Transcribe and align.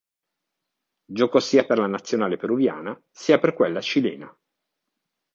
Giocò 1.11 1.39
sia 1.39 1.63
per 1.63 1.77
la 1.77 1.85
nazionale 1.85 2.35
peruviana 2.37 2.99
sia 3.11 3.37
per 3.37 3.53
quella 3.53 3.81
cilena. 3.81 4.35